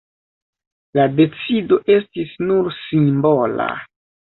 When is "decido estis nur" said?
1.19-2.73